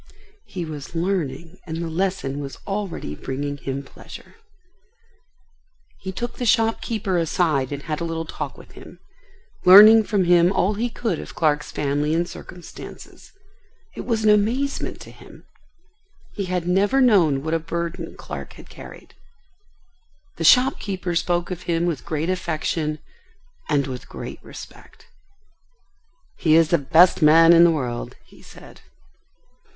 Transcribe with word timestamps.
He 0.47 0.65
was 0.65 0.95
learning 0.95 1.59
and 1.67 1.77
the 1.77 1.87
lesson 1.87 2.39
was 2.39 2.57
already 2.65 3.13
bringing 3.13 3.57
him 3.57 3.83
pleasure. 3.83 4.33
He 5.99 6.11
took 6.11 6.37
the 6.37 6.45
shopkeeper 6.47 7.19
aside 7.19 7.71
and 7.71 7.83
had 7.83 8.01
a 8.01 8.03
little 8.03 8.25
talk 8.25 8.57
with 8.57 8.71
him, 8.71 8.97
learning 9.63 10.05
from 10.05 10.23
him 10.23 10.51
all 10.51 10.73
he 10.73 10.89
could 10.89 11.19
of 11.19 11.35
Clark's 11.35 11.71
family 11.71 12.15
and 12.15 12.27
circumstances. 12.27 13.31
It 13.93 14.01
was 14.03 14.23
an 14.23 14.31
amazement 14.31 14.99
to 15.01 15.11
him. 15.11 15.45
He 16.33 16.45
had 16.45 16.67
never 16.67 16.99
known 16.99 17.43
what 17.43 17.53
a 17.53 17.59
burden 17.59 18.17
Clark 18.17 18.53
had 18.53 18.69
carried. 18.71 19.13
The 20.37 20.43
shopkeeper 20.43 21.13
spoke 21.13 21.51
of 21.51 21.69
him 21.69 21.85
with 21.85 22.07
great 22.07 22.27
affection 22.27 22.97
and 23.69 23.85
with 23.85 24.09
great 24.09 24.43
respect. 24.43 25.05
"He 26.37 26.55
is 26.55 26.69
the 26.69 26.79
best 26.79 27.21
man 27.21 27.53
in 27.53 27.63
the 27.63 27.69
world," 27.69 28.15
he 28.25 28.41
said. 28.41 28.81